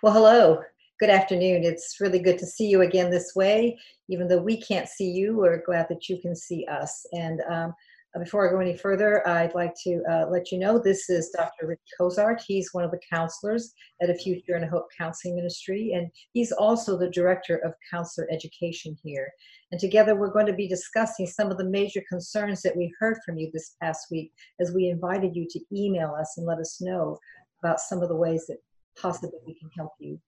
Well, 0.00 0.12
hello. 0.12 0.62
Good 1.00 1.10
afternoon. 1.10 1.64
It's 1.64 1.96
really 1.98 2.20
good 2.20 2.38
to 2.38 2.46
see 2.46 2.68
you 2.68 2.82
again 2.82 3.10
this 3.10 3.32
way. 3.34 3.76
Even 4.08 4.28
though 4.28 4.40
we 4.40 4.56
can't 4.56 4.88
see 4.88 5.10
you, 5.10 5.36
we're 5.36 5.64
glad 5.64 5.86
that 5.88 6.08
you 6.08 6.20
can 6.20 6.36
see 6.36 6.64
us. 6.66 7.04
And 7.10 7.40
um, 7.50 7.74
before 8.16 8.48
I 8.48 8.52
go 8.52 8.60
any 8.60 8.76
further, 8.76 9.26
I'd 9.26 9.56
like 9.56 9.74
to 9.82 10.00
uh, 10.08 10.26
let 10.30 10.52
you 10.52 10.58
know 10.58 10.78
this 10.78 11.10
is 11.10 11.30
Dr. 11.30 11.66
Rich 11.66 11.80
Cozart. 11.98 12.44
He's 12.46 12.72
one 12.72 12.84
of 12.84 12.92
the 12.92 13.00
counselors 13.12 13.74
at 14.00 14.08
a 14.08 14.14
Future 14.14 14.54
and 14.54 14.64
a 14.64 14.68
Hope 14.68 14.86
Counseling 14.96 15.34
Ministry, 15.34 15.90
and 15.96 16.08
he's 16.32 16.52
also 16.52 16.96
the 16.96 17.10
Director 17.10 17.56
of 17.64 17.74
Counselor 17.90 18.28
Education 18.30 18.96
here. 19.02 19.28
And 19.72 19.80
together 19.80 20.14
we're 20.14 20.32
going 20.32 20.46
to 20.46 20.52
be 20.52 20.68
discussing 20.68 21.26
some 21.26 21.50
of 21.50 21.58
the 21.58 21.68
major 21.68 22.02
concerns 22.08 22.62
that 22.62 22.76
we 22.76 22.94
heard 23.00 23.16
from 23.26 23.36
you 23.36 23.50
this 23.52 23.74
past 23.82 24.06
week 24.12 24.30
as 24.60 24.70
we 24.70 24.90
invited 24.90 25.34
you 25.34 25.48
to 25.50 25.60
email 25.76 26.14
us 26.16 26.34
and 26.36 26.46
let 26.46 26.58
us 26.58 26.80
know 26.80 27.18
about 27.64 27.80
some 27.80 28.00
of 28.00 28.08
the 28.08 28.16
ways 28.16 28.46
that 28.46 28.58
possibly 29.00 29.38
we 29.46 29.54
can 29.54 29.70
help 29.76 29.92
you. 29.98 30.20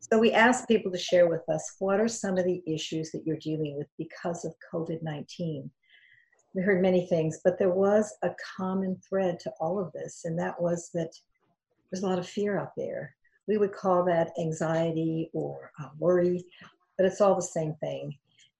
So 0.00 0.18
we 0.18 0.32
asked 0.32 0.68
people 0.68 0.90
to 0.90 0.98
share 0.98 1.28
with 1.28 1.48
us 1.48 1.76
what 1.78 2.00
are 2.00 2.08
some 2.08 2.36
of 2.36 2.44
the 2.44 2.62
issues 2.66 3.12
that 3.12 3.22
you're 3.24 3.36
dealing 3.36 3.76
with 3.76 3.86
because 3.98 4.44
of 4.44 4.54
COVID 4.72 5.02
19. 5.02 5.70
We 6.54 6.62
heard 6.62 6.82
many 6.82 7.06
things, 7.06 7.40
but 7.44 7.58
there 7.58 7.72
was 7.72 8.12
a 8.22 8.30
common 8.56 9.00
thread 9.08 9.38
to 9.40 9.52
all 9.60 9.78
of 9.78 9.92
this, 9.92 10.22
and 10.24 10.38
that 10.38 10.60
was 10.60 10.90
that 10.92 11.12
there's 11.90 12.02
a 12.02 12.06
lot 12.06 12.18
of 12.18 12.28
fear 12.28 12.58
out 12.58 12.72
there. 12.76 13.14
We 13.46 13.58
would 13.58 13.72
call 13.72 14.04
that 14.04 14.32
anxiety 14.38 15.30
or 15.32 15.70
uh, 15.80 15.88
worry, 15.98 16.44
but 16.96 17.06
it's 17.06 17.20
all 17.20 17.34
the 17.34 17.42
same 17.42 17.74
thing. 17.80 18.16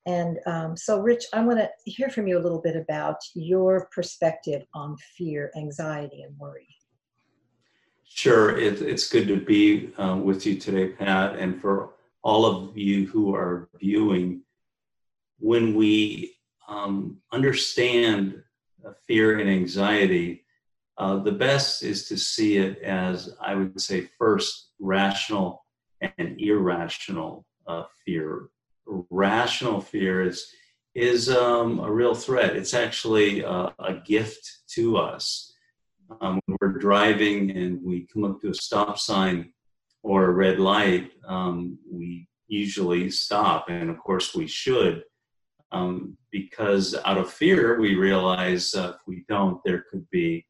And 0.07 0.38
um, 0.47 0.77
so, 0.77 1.01
Rich, 1.01 1.24
I 1.33 1.45
want 1.45 1.59
to 1.59 1.69
hear 1.85 2.09
from 2.09 2.27
you 2.27 2.38
a 2.38 2.43
little 2.43 2.60
bit 2.60 2.77
about 2.77 3.19
your 3.35 3.88
perspective 3.93 4.63
on 4.74 4.97
fear, 5.16 5.52
anxiety, 5.57 6.23
and 6.23 6.37
worry. 6.38 6.69
Sure, 8.15 8.57
it, 8.59 8.83
it's 8.83 9.09
good 9.09 9.27
to 9.27 9.41
be 9.41 9.91
uh, 9.97 10.16
with 10.23 10.45
you 10.47 10.57
today, 10.57 10.89
Pat, 10.89 11.37
and 11.39 11.61
for 11.61 11.95
all 12.23 12.45
of 12.45 12.77
you 12.77 13.07
who 13.07 13.35
are 13.35 13.71
viewing. 13.80 14.43
When 15.38 15.74
we 15.74 16.35
um, 16.68 17.16
understand 17.33 18.43
fear 19.07 19.40
and 19.40 19.49
anxiety, 19.49 20.45
uh, 20.99 21.16
the 21.21 21.33
best 21.33 21.83
is 21.83 22.07
to 22.09 22.18
see 22.18 22.59
it 22.59 22.83
as, 22.83 23.35
I 23.40 23.55
would 23.55 23.80
say, 23.80 24.10
first 24.18 24.68
rational 24.79 25.65
and 26.02 26.38
irrational 26.38 27.46
uh, 27.66 27.85
fear. 28.05 28.51
Rational 29.09 29.80
fear 29.80 30.23
is 30.23 30.46
is 30.95 31.30
um, 31.30 31.80
a 31.80 31.90
real 31.90 32.15
threat. 32.15 32.55
It's 32.57 32.74
actually 32.74 33.40
a, 33.40 33.74
a 33.79 33.95
gift 34.05 34.59
to 34.74 34.99
us 34.99 35.52
um, 36.21 36.41
when 36.46 36.57
we're 36.60 36.79
driving 36.79 37.51
and 37.51 37.82
we 37.82 38.07
come 38.13 38.24
up 38.24 38.41
to 38.41 38.51
a 38.51 38.55
stop 38.55 38.99
sign 38.99 39.52
or 40.02 40.24
a 40.24 40.32
red 40.32 40.59
light, 40.59 41.13
um, 41.27 41.79
we 41.91 42.29
usually 42.49 43.10
stop, 43.10 43.68
and 43.68 43.88
of 43.88 43.99
course 43.99 44.35
we 44.35 44.46
should, 44.46 45.05
um, 45.71 46.16
because 46.30 46.95
out 47.05 47.18
of 47.18 47.33
fear 47.33 47.80
we 47.80 47.95
realize 47.95 48.74
uh, 48.74 48.93
if 48.95 49.01
we 49.07 49.24
don't, 49.29 49.60
there 49.65 49.85
could 49.90 50.09
be 50.10 50.45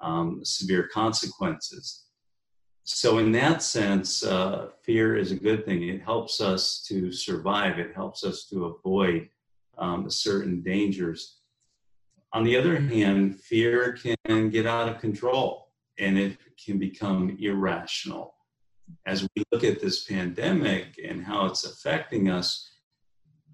um, 0.00 0.40
severe 0.44 0.88
consequences. 0.88 2.04
So, 2.84 3.18
in 3.18 3.32
that 3.32 3.62
sense, 3.62 4.22
uh, 4.22 4.68
fear 4.82 5.16
is 5.16 5.32
a 5.32 5.36
good 5.36 5.64
thing. 5.64 5.82
It 5.88 6.02
helps 6.02 6.40
us 6.40 6.82
to 6.82 7.10
survive. 7.10 7.80
It 7.80 7.94
helps 7.96 8.22
us 8.22 8.44
to 8.50 8.66
avoid 8.66 9.28
um, 9.76 10.08
certain 10.08 10.62
dangers. 10.62 11.38
On 12.36 12.44
the 12.44 12.54
other 12.54 12.78
hand, 12.78 13.40
fear 13.40 13.96
can 14.26 14.50
get 14.50 14.66
out 14.66 14.90
of 14.90 15.00
control 15.00 15.70
and 15.98 16.18
it 16.18 16.36
can 16.62 16.78
become 16.78 17.34
irrational. 17.40 18.34
As 19.06 19.22
we 19.22 19.42
look 19.50 19.64
at 19.64 19.80
this 19.80 20.04
pandemic 20.04 21.00
and 21.02 21.24
how 21.24 21.46
it's 21.46 21.64
affecting 21.64 22.28
us, 22.28 22.72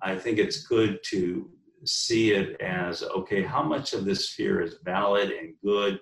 I 0.02 0.18
think 0.18 0.38
it's 0.38 0.66
good 0.66 0.98
to 1.10 1.48
see 1.84 2.32
it 2.32 2.60
as 2.60 3.04
okay, 3.04 3.42
how 3.42 3.62
much 3.62 3.92
of 3.92 4.04
this 4.04 4.30
fear 4.30 4.60
is 4.60 4.78
valid 4.84 5.30
and 5.30 5.54
good 5.64 6.00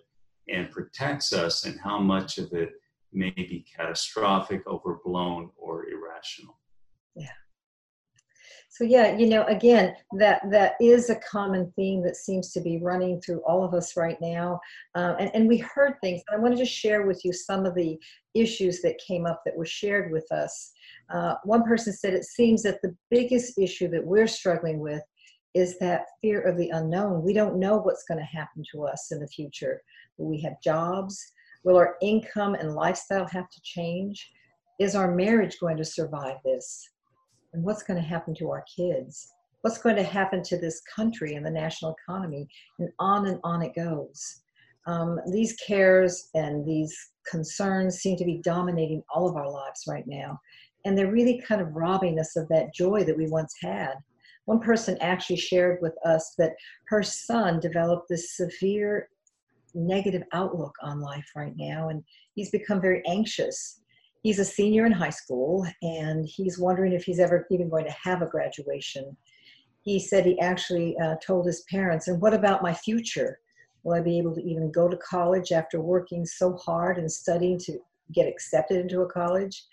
and 0.49 0.71
protects 0.71 1.35
us, 1.35 1.67
and 1.67 1.79
how 1.79 1.99
much 1.99 2.39
of 2.39 2.51
it 2.55 2.71
may 3.13 3.29
be 3.29 3.63
catastrophic, 3.77 4.67
overblown, 4.67 5.51
or 5.59 5.87
irrational. 5.87 6.59
Yeah. 7.15 7.29
So 8.81 8.87
yeah, 8.87 9.15
you 9.15 9.27
know, 9.27 9.45
again, 9.45 9.95
that 10.17 10.41
that 10.51 10.77
is 10.81 11.11
a 11.11 11.17
common 11.17 11.71
theme 11.77 12.03
that 12.05 12.17
seems 12.17 12.51
to 12.53 12.63
be 12.63 12.79
running 12.79 13.21
through 13.21 13.41
all 13.41 13.63
of 13.63 13.75
us 13.75 13.95
right 13.95 14.17
now, 14.23 14.59
uh, 14.95 15.17
and, 15.21 15.31
and 15.35 15.47
we 15.47 15.59
heard 15.59 15.97
things. 16.01 16.23
I 16.33 16.39
want 16.39 16.57
to 16.57 16.65
share 16.65 17.03
with 17.07 17.23
you 17.23 17.35
some 17.35 17.67
of 17.67 17.75
the 17.75 17.99
issues 18.33 18.81
that 18.81 18.99
came 19.07 19.27
up 19.27 19.43
that 19.45 19.55
were 19.55 19.67
shared 19.67 20.11
with 20.11 20.25
us. 20.33 20.73
Uh, 21.13 21.35
one 21.45 21.63
person 21.63 21.93
said 21.93 22.15
it 22.15 22.25
seems 22.25 22.63
that 22.63 22.81
the 22.81 22.97
biggest 23.11 23.59
issue 23.59 23.87
that 23.89 24.03
we're 24.03 24.27
struggling 24.27 24.79
with 24.79 25.03
is 25.53 25.79
that 25.81 26.07
fear 26.23 26.41
of 26.41 26.57
the 26.57 26.71
unknown. 26.71 27.23
We 27.23 27.35
don't 27.35 27.61
know 27.61 27.77
what's 27.77 28.05
going 28.05 28.21
to 28.21 28.25
happen 28.25 28.65
to 28.73 28.87
us 28.87 29.13
in 29.13 29.21
the 29.21 29.29
future. 29.29 29.83
Will 30.17 30.31
we 30.31 30.41
have 30.41 30.59
jobs? 30.65 31.23
Will 31.65 31.77
our 31.77 31.97
income 32.01 32.55
and 32.55 32.75
lifestyle 32.75 33.27
have 33.27 33.51
to 33.51 33.61
change? 33.63 34.31
Is 34.79 34.95
our 34.95 35.15
marriage 35.15 35.61
going 35.61 35.77
to 35.77 35.85
survive 35.85 36.37
this? 36.47 36.89
And 37.53 37.63
what's 37.63 37.83
going 37.83 38.01
to 38.01 38.09
happen 38.09 38.35
to 38.37 38.51
our 38.51 38.65
kids? 38.75 39.33
What's 39.63 39.79
going 39.79 39.97
to 39.97 40.03
happen 40.03 40.43
to 40.45 40.59
this 40.59 40.81
country 40.95 41.35
and 41.35 41.45
the 41.45 41.51
national 41.51 41.97
economy? 42.07 42.49
And 42.79 42.89
on 42.99 43.27
and 43.27 43.39
on 43.45 43.63
it 43.63 43.75
goes. 43.75 44.41
Um, 44.87 45.21
these 45.31 45.55
cares 45.57 46.31
and 46.35 46.67
these 46.67 46.97
concerns 47.31 47.99
seem 47.99 48.17
to 48.17 48.25
be 48.25 48.41
dominating 48.43 49.03
all 49.15 49.29
of 49.29 49.37
our 49.37 49.51
lives 49.51 49.85
right 49.87 50.07
now 50.07 50.41
and 50.85 50.97
they're 50.97 51.11
really 51.11 51.43
kind 51.47 51.61
of 51.61 51.75
robbing 51.75 52.19
us 52.19 52.37
of 52.37 52.49
that 52.49 52.75
joy 52.75 53.05
that 53.05 53.17
we 53.17 53.29
once 53.29 53.55
had. 53.61 53.95
One 54.47 54.61
person 54.61 54.97
actually 55.01 55.37
shared 55.37 55.79
with 55.83 55.95
us 56.05 56.35
that 56.39 56.55
her 56.89 57.03
son 57.03 57.61
developed 57.61 58.09
this 58.09 58.37
severe 58.37 59.09
negative 59.75 60.23
outlook 60.33 60.75
on 60.83 61.01
life 61.01 61.31
right 61.37 61.55
now 61.57 61.91
and 61.91 62.03
he's 62.35 62.51
become 62.51 62.81
very 62.81 63.03
anxious 63.07 63.80
he's 64.23 64.39
a 64.39 64.45
senior 64.45 64.87
in 64.87 64.93
high 64.93 65.11
school 65.11 65.67
and 65.83 66.27
he's 66.27 66.59
wondering 66.59 66.93
if 66.93 67.05
he's 67.05 67.19
ever 67.19 67.47
even 67.51 67.69
going 67.69 67.85
to 67.85 67.95
have 68.03 68.23
a 68.23 68.27
graduation. 68.27 69.17
He 69.83 69.99
said 69.99 70.27
he 70.27 70.39
actually 70.41 70.97
uh, 70.99 71.17
told 71.25 71.47
his 71.47 71.63
parents, 71.71 72.09
and 72.09 72.21
what 72.21 72.35
about 72.35 72.63
my 72.63 72.75
future? 72.75 73.41
Will 73.83 73.95
I 73.95 74.01
be 74.03 74.19
able 74.19 74.35
to 74.35 74.43
even 74.43 74.71
go 74.71 74.89
to 74.89 74.97
college 74.99 75.53
after 75.53 75.81
working 75.81 76.27
so 76.27 76.55
hard 76.57 76.99
and 76.99 77.11
studying 77.11 77.59
to 77.61 77.79
get 78.13 78.29
accepted 78.29 78.79
into 78.79 79.01
a 79.01 79.09
college? 79.09 79.65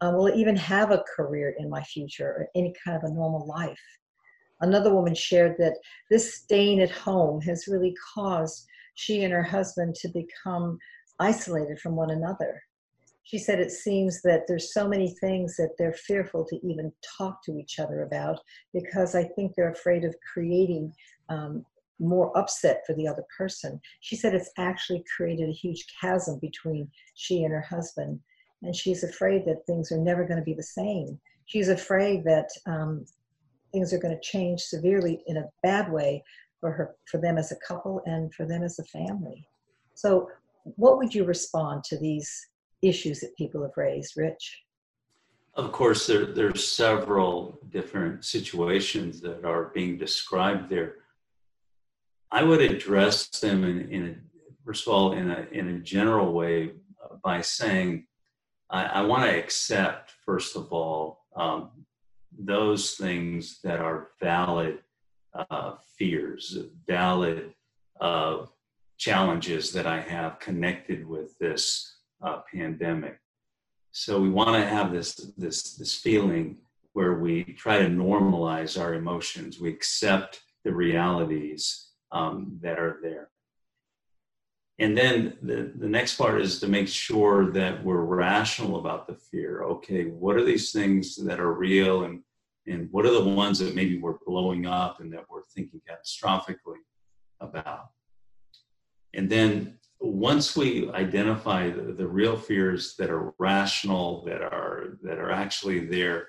Uh, 0.00 0.12
will 0.14 0.32
I 0.32 0.36
even 0.36 0.56
have 0.56 0.90
a 0.90 1.04
career 1.14 1.54
in 1.58 1.68
my 1.68 1.82
future 1.82 2.28
or 2.28 2.48
any 2.54 2.74
kind 2.82 2.96
of 2.96 3.04
a 3.04 3.12
normal 3.12 3.46
life? 3.46 3.80
Another 4.62 4.94
woman 4.94 5.14
shared 5.14 5.56
that 5.58 5.76
this 6.10 6.34
staying 6.34 6.80
at 6.80 6.90
home 6.90 7.42
has 7.42 7.68
really 7.68 7.94
caused 8.14 8.66
she 8.94 9.24
and 9.24 9.32
her 9.32 9.42
husband 9.42 9.94
to 9.96 10.08
become 10.08 10.78
isolated 11.18 11.78
from 11.78 11.96
one 11.96 12.10
another 12.10 12.62
she 13.22 13.38
said 13.38 13.60
it 13.60 13.70
seems 13.70 14.22
that 14.22 14.44
there's 14.48 14.72
so 14.72 14.88
many 14.88 15.14
things 15.20 15.56
that 15.56 15.76
they're 15.78 15.92
fearful 15.92 16.44
to 16.46 16.56
even 16.66 16.92
talk 17.18 17.42
to 17.44 17.56
each 17.56 17.78
other 17.78 18.02
about 18.02 18.40
because 18.72 19.14
I 19.14 19.24
think 19.24 19.52
they're 19.54 19.70
afraid 19.70 20.04
of 20.04 20.14
creating 20.32 20.92
um, 21.28 21.64
more 22.00 22.36
upset 22.36 22.82
for 22.86 22.94
the 22.94 23.06
other 23.06 23.24
person. 23.36 23.80
She 24.00 24.16
said 24.16 24.34
it's 24.34 24.50
actually 24.58 25.04
created 25.16 25.48
a 25.48 25.52
huge 25.52 25.86
chasm 26.00 26.38
between 26.40 26.90
she 27.14 27.44
and 27.44 27.52
her 27.52 27.60
husband, 27.60 28.18
and 28.62 28.74
she's 28.74 29.04
afraid 29.04 29.44
that 29.46 29.64
things 29.66 29.92
are 29.92 29.98
never 29.98 30.24
going 30.24 30.38
to 30.38 30.44
be 30.44 30.54
the 30.54 30.62
same. 30.62 31.20
She's 31.46 31.68
afraid 31.68 32.24
that 32.24 32.48
um, 32.66 33.04
things 33.72 33.92
are 33.92 33.98
going 33.98 34.14
to 34.14 34.28
change 34.28 34.60
severely 34.62 35.22
in 35.26 35.36
a 35.36 35.48
bad 35.62 35.92
way 35.92 36.24
for 36.60 36.72
her, 36.72 36.96
for 37.10 37.18
them 37.18 37.38
as 37.38 37.52
a 37.52 37.56
couple, 37.56 38.02
and 38.06 38.32
for 38.34 38.46
them 38.46 38.62
as 38.62 38.78
a 38.78 38.84
family. 38.84 39.46
So, 39.94 40.28
what 40.76 40.98
would 40.98 41.14
you 41.14 41.24
respond 41.24 41.84
to 41.84 41.98
these 41.98 42.48
issues 42.82 43.20
that 43.20 43.36
people 43.36 43.62
have 43.62 43.76
raised, 43.76 44.16
Rich? 44.16 44.62
Of 45.54 45.72
course, 45.72 46.06
there, 46.06 46.26
there's 46.26 46.66
several 46.66 47.58
different 47.70 48.24
situations 48.24 49.20
that 49.20 49.44
are 49.44 49.72
being 49.74 49.98
described 49.98 50.68
there. 50.68 50.96
I 52.30 52.44
would 52.44 52.60
address 52.60 53.28
them 53.28 53.64
in, 53.64 53.88
in 53.90 54.06
a, 54.06 54.14
first 54.64 54.86
of 54.86 54.92
all, 54.92 55.12
in 55.12 55.30
a, 55.30 55.46
in 55.50 55.68
a 55.68 55.78
general 55.80 56.32
way 56.32 56.72
by 57.22 57.40
saying, 57.40 58.06
I, 58.70 58.84
I 58.84 59.02
want 59.02 59.24
to 59.24 59.36
accept, 59.36 60.12
first 60.24 60.56
of 60.56 60.72
all, 60.72 61.24
um, 61.36 61.70
those 62.38 62.92
things 62.92 63.60
that 63.64 63.80
are 63.80 64.08
valid 64.20 64.78
uh, 65.34 65.74
fears, 65.98 66.56
valid 66.86 67.54
uh, 68.00 68.46
challenges 68.96 69.72
that 69.72 69.86
I 69.86 70.00
have 70.00 70.38
connected 70.38 71.06
with 71.06 71.36
this 71.38 71.99
uh, 72.22 72.40
pandemic. 72.52 73.18
So 73.92 74.20
we 74.20 74.30
want 74.30 74.54
to 74.62 74.68
have 74.68 74.92
this 74.92 75.14
this 75.36 75.74
this 75.74 75.94
feeling 75.96 76.58
where 76.92 77.14
we 77.18 77.44
try 77.44 77.78
to 77.78 77.88
normalize 77.88 78.80
our 78.80 78.94
emotions. 78.94 79.60
We 79.60 79.70
accept 79.70 80.42
the 80.64 80.72
realities 80.74 81.90
um, 82.12 82.58
that 82.62 82.78
are 82.78 82.98
there. 83.02 83.30
and 84.78 84.96
then 84.96 85.36
the, 85.42 85.72
the 85.76 85.88
next 85.88 86.16
part 86.16 86.40
is 86.40 86.58
to 86.60 86.68
make 86.68 86.88
sure 86.88 87.52
that 87.52 87.84
we're 87.84 88.00
rational 88.00 88.78
about 88.80 89.06
the 89.06 89.14
fear. 89.14 89.62
Okay, 89.64 90.04
what 90.06 90.36
are 90.36 90.44
these 90.44 90.72
things 90.72 91.16
that 91.16 91.38
are 91.38 91.52
real 91.52 92.04
and 92.04 92.22
and 92.66 92.88
what 92.92 93.04
are 93.06 93.12
the 93.12 93.24
ones 93.44 93.58
that 93.58 93.74
maybe 93.74 93.98
we're 93.98 94.18
blowing 94.26 94.64
up 94.66 95.00
and 95.00 95.12
that 95.12 95.24
we're 95.30 95.44
thinking 95.54 95.80
catastrophically 95.88 96.82
about? 97.40 97.86
And 99.14 99.28
then 99.28 99.79
once 100.00 100.56
we 100.56 100.90
identify 100.92 101.70
the, 101.70 101.92
the 101.92 102.06
real 102.06 102.36
fears 102.36 102.96
that 102.96 103.10
are 103.10 103.34
rational, 103.38 104.24
that 104.24 104.40
are 104.40 104.98
that 105.02 105.18
are 105.18 105.30
actually 105.30 105.86
there, 105.86 106.28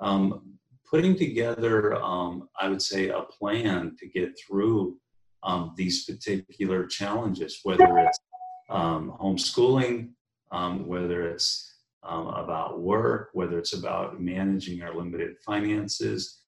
um, 0.00 0.56
putting 0.88 1.16
together, 1.16 1.96
um, 1.96 2.48
I 2.58 2.68
would 2.68 2.82
say, 2.82 3.08
a 3.08 3.22
plan 3.22 3.96
to 3.98 4.08
get 4.08 4.38
through 4.38 4.98
um, 5.42 5.74
these 5.76 6.04
particular 6.04 6.86
challenges, 6.86 7.60
whether 7.64 7.98
it's 7.98 8.20
um, 8.68 9.16
homeschooling, 9.20 10.10
um, 10.52 10.86
whether 10.86 11.28
it's 11.28 11.74
um, 12.02 12.28
about 12.28 12.80
work, 12.80 13.30
whether 13.32 13.58
it's 13.58 13.72
about 13.72 14.20
managing 14.20 14.82
our 14.82 14.94
limited 14.94 15.36
finances, 15.44 16.42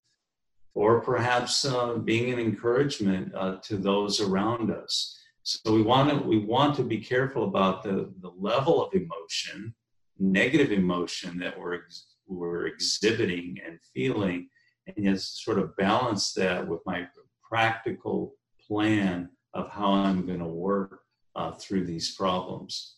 or 0.74 1.00
perhaps 1.00 1.64
uh, 1.64 1.94
being 1.94 2.32
an 2.32 2.38
encouragement 2.38 3.34
uh, 3.34 3.56
to 3.62 3.76
those 3.76 4.20
around 4.20 4.70
us. 4.70 5.18
So 5.44 5.72
we 5.72 5.82
want 5.82 6.10
to 6.10 6.16
we 6.16 6.38
want 6.38 6.76
to 6.76 6.84
be 6.84 6.98
careful 6.98 7.44
about 7.44 7.82
the, 7.82 8.12
the 8.20 8.32
level 8.38 8.84
of 8.84 8.94
emotion, 8.94 9.74
negative 10.18 10.70
emotion 10.70 11.38
that 11.38 11.58
we're 11.58 11.80
we're 12.26 12.66
exhibiting 12.66 13.58
and 13.66 13.78
feeling, 13.92 14.48
and 14.86 15.04
just 15.04 15.42
sort 15.44 15.58
of 15.58 15.76
balance 15.76 16.32
that 16.34 16.66
with 16.66 16.80
my 16.86 17.08
practical 17.42 18.34
plan 18.66 19.28
of 19.52 19.68
how 19.68 19.92
I'm 19.92 20.26
going 20.26 20.38
to 20.38 20.46
work 20.46 21.00
uh, 21.34 21.52
through 21.52 21.86
these 21.86 22.14
problems. 22.14 22.96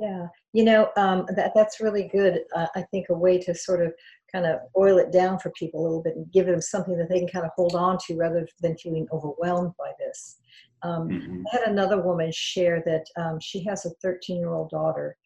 Yeah, 0.00 0.26
you 0.52 0.64
know 0.64 0.90
um, 0.96 1.26
that 1.36 1.52
that's 1.54 1.80
really 1.80 2.08
good. 2.08 2.40
Uh, 2.56 2.66
I 2.74 2.82
think 2.90 3.06
a 3.08 3.14
way 3.14 3.38
to 3.38 3.54
sort 3.54 3.86
of 3.86 3.92
kind 4.32 4.46
of 4.46 4.60
boil 4.74 4.98
it 4.98 5.12
down 5.12 5.38
for 5.38 5.50
people 5.50 5.80
a 5.80 5.84
little 5.84 6.02
bit 6.02 6.16
and 6.16 6.30
give 6.32 6.46
them 6.46 6.60
something 6.60 6.96
that 6.96 7.08
they 7.08 7.18
can 7.18 7.28
kind 7.28 7.44
of 7.44 7.52
hold 7.56 7.74
on 7.74 7.98
to 8.06 8.16
rather 8.16 8.46
than 8.60 8.76
feeling 8.76 9.06
overwhelmed 9.12 9.72
by 9.78 9.92
this. 9.98 10.38
Um, 10.82 11.08
mm-hmm. 11.08 11.42
I 11.52 11.56
had 11.56 11.68
another 11.68 12.00
woman 12.00 12.30
share 12.32 12.82
that 12.86 13.04
um, 13.22 13.38
she 13.40 13.62
has 13.64 13.84
a 13.86 13.90
13 14.02 14.38
year 14.38 14.52
old 14.52 14.70
daughter, 14.70 15.16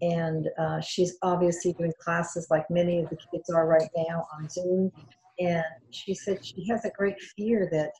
and 0.00 0.48
uh, 0.58 0.80
she's 0.80 1.16
obviously 1.22 1.72
doing 1.74 1.92
classes 2.00 2.48
like 2.50 2.68
many 2.70 3.00
of 3.00 3.10
the 3.10 3.18
kids 3.32 3.50
are 3.50 3.66
right 3.66 3.88
now 3.96 4.26
on 4.36 4.48
Zoom. 4.48 4.90
And 5.38 5.64
she 5.90 6.14
said 6.14 6.44
she 6.44 6.66
has 6.68 6.84
a 6.84 6.90
great 6.90 7.20
fear 7.36 7.68
that 7.72 7.92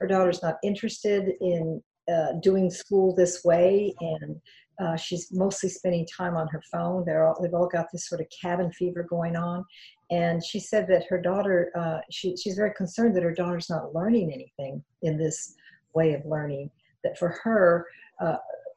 her 0.00 0.06
daughter's 0.06 0.42
not 0.42 0.56
interested 0.62 1.32
in 1.40 1.82
uh, 2.12 2.32
doing 2.42 2.70
school 2.70 3.14
this 3.14 3.44
way, 3.44 3.94
and 4.00 4.40
uh, 4.80 4.96
she's 4.96 5.32
mostly 5.32 5.68
spending 5.68 6.06
time 6.06 6.36
on 6.36 6.48
her 6.48 6.62
phone. 6.70 7.04
They're 7.04 7.26
all, 7.26 7.40
they've 7.42 7.54
all 7.54 7.68
got 7.68 7.86
this 7.92 8.08
sort 8.08 8.20
of 8.20 8.28
cabin 8.30 8.72
fever 8.72 9.02
going 9.02 9.36
on. 9.36 9.64
And 10.10 10.42
she 10.44 10.60
said 10.60 10.86
that 10.88 11.04
her 11.08 11.20
daughter, 11.20 11.70
uh, 11.76 11.98
she, 12.10 12.36
she's 12.36 12.54
very 12.54 12.72
concerned 12.74 13.14
that 13.16 13.22
her 13.22 13.34
daughter's 13.34 13.68
not 13.68 13.94
learning 13.94 14.32
anything 14.32 14.82
in 15.02 15.18
this 15.18 15.54
way 15.94 16.14
of 16.14 16.24
learning. 16.24 16.70
That 17.04 17.18
for 17.18 17.38
her, 17.42 17.86
uh, 18.20 18.36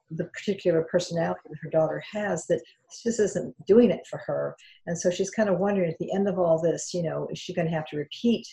the 0.10 0.26
particular 0.26 0.84
personality 0.84 1.40
that 1.50 1.58
her 1.62 1.70
daughter 1.70 2.04
has, 2.12 2.46
that 2.48 2.62
this 3.06 3.20
isn't 3.20 3.56
doing 3.66 3.92
it 3.92 4.06
for 4.10 4.18
her. 4.18 4.56
And 4.88 4.98
so 4.98 5.10
she's 5.10 5.30
kind 5.30 5.50
of 5.50 5.60
wondering 5.60 5.90
at 5.90 5.98
the 6.00 6.14
end 6.14 6.28
of 6.28 6.38
all 6.38 6.62
this, 6.62 6.94
you 6.94 7.04
know, 7.04 7.28
is 7.32 7.40
she 7.40 7.54
going 7.54 7.68
to 7.68 7.74
have 7.74 7.88
to 7.88 7.98
repeat 7.98 8.48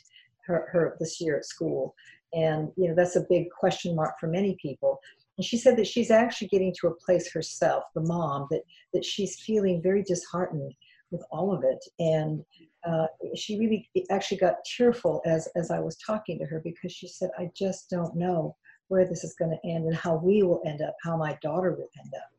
her, 0.46 0.68
her 0.70 0.96
this 1.00 1.20
year 1.20 1.36
at 1.36 1.44
school? 1.44 1.94
And, 2.32 2.70
you 2.76 2.88
know, 2.88 2.94
that's 2.94 3.16
a 3.16 3.26
big 3.28 3.50
question 3.50 3.94
mark 3.94 4.14
for 4.18 4.26
many 4.26 4.56
people. 4.60 5.00
And 5.36 5.44
she 5.44 5.56
said 5.56 5.76
that 5.76 5.86
she's 5.86 6.10
actually 6.10 6.48
getting 6.48 6.74
to 6.80 6.88
a 6.88 6.94
place 6.94 7.32
herself, 7.32 7.84
the 7.94 8.00
mom, 8.00 8.48
that, 8.50 8.62
that 8.92 9.04
she's 9.04 9.40
feeling 9.40 9.80
very 9.82 10.02
disheartened 10.02 10.74
with 11.10 11.22
all 11.30 11.54
of 11.54 11.62
it. 11.64 11.82
And 11.98 12.44
uh, 12.86 13.06
she 13.34 13.58
really 13.58 13.88
actually 14.10 14.38
got 14.38 14.56
tearful 14.76 15.22
as, 15.24 15.48
as 15.56 15.70
I 15.70 15.78
was 15.78 15.96
talking 15.96 16.38
to 16.38 16.44
her 16.46 16.60
because 16.62 16.92
she 16.92 17.08
said, 17.08 17.30
I 17.38 17.50
just 17.56 17.88
don't 17.88 18.14
know 18.16 18.56
where 18.88 19.06
this 19.06 19.24
is 19.24 19.34
going 19.38 19.50
to 19.50 19.68
end 19.68 19.86
and 19.86 19.96
how 19.96 20.16
we 20.16 20.42
will 20.42 20.62
end 20.66 20.82
up, 20.82 20.96
how 21.02 21.16
my 21.16 21.38
daughter 21.42 21.70
will 21.72 21.90
end 21.98 22.12
up. 22.16 22.30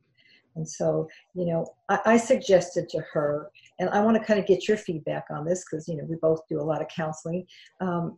And 0.55 0.67
so, 0.67 1.07
you 1.35 1.45
know, 1.45 1.65
I, 1.89 1.99
I 2.05 2.17
suggested 2.17 2.89
to 2.89 2.99
her, 3.13 3.49
and 3.79 3.89
I 3.89 4.01
want 4.01 4.17
to 4.17 4.23
kind 4.23 4.39
of 4.39 4.45
get 4.45 4.67
your 4.67 4.77
feedback 4.77 5.25
on 5.29 5.45
this 5.45 5.63
because, 5.63 5.87
you 5.87 5.95
know, 5.95 6.03
we 6.03 6.15
both 6.15 6.41
do 6.49 6.59
a 6.59 6.63
lot 6.63 6.81
of 6.81 6.87
counseling. 6.89 7.45
Um, 7.79 8.17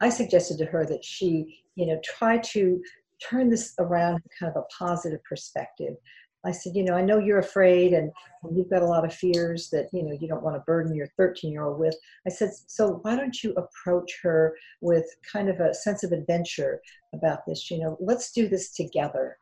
I 0.00 0.08
suggested 0.08 0.58
to 0.58 0.64
her 0.66 0.86
that 0.86 1.04
she, 1.04 1.62
you 1.74 1.86
know, 1.86 2.00
try 2.04 2.38
to 2.38 2.82
turn 3.22 3.50
this 3.50 3.74
around 3.78 4.22
kind 4.38 4.50
of 4.54 4.62
a 4.62 4.66
positive 4.76 5.22
perspective. 5.24 5.94
I 6.42 6.52
said, 6.52 6.74
you 6.74 6.82
know, 6.82 6.94
I 6.94 7.02
know 7.02 7.18
you're 7.18 7.38
afraid 7.38 7.92
and 7.92 8.10
you've 8.50 8.70
got 8.70 8.80
a 8.80 8.86
lot 8.86 9.04
of 9.04 9.12
fears 9.12 9.68
that, 9.70 9.88
you 9.92 10.02
know, 10.02 10.16
you 10.18 10.26
don't 10.26 10.42
want 10.42 10.56
to 10.56 10.60
burden 10.60 10.94
your 10.94 11.08
13 11.18 11.52
year 11.52 11.64
old 11.64 11.78
with. 11.78 11.94
I 12.26 12.30
said, 12.30 12.50
so 12.66 13.00
why 13.02 13.14
don't 13.14 13.42
you 13.42 13.52
approach 13.54 14.18
her 14.22 14.56
with 14.80 15.04
kind 15.30 15.50
of 15.50 15.60
a 15.60 15.74
sense 15.74 16.02
of 16.02 16.12
adventure 16.12 16.80
about 17.14 17.40
this? 17.46 17.70
You 17.70 17.80
know, 17.80 17.98
let's 18.00 18.32
do 18.32 18.48
this 18.48 18.72
together, 18.72 19.36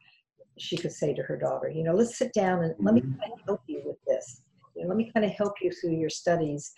she 0.58 0.76
could 0.76 0.92
say 0.92 1.14
to 1.14 1.22
her 1.22 1.36
daughter. 1.36 1.68
You 1.68 1.84
know, 1.84 1.94
let's 1.94 2.18
sit 2.18 2.32
down 2.32 2.64
and 2.64 2.74
let 2.80 2.94
me 2.94 3.02
mm-hmm. 3.02 3.20
help 3.46 3.60
you 3.68 3.80
with 3.84 3.98
this 4.04 4.42
let 4.86 4.96
me 4.96 5.10
kind 5.12 5.24
of 5.24 5.32
help 5.32 5.54
you 5.60 5.70
through 5.72 5.96
your 5.96 6.10
studies 6.10 6.72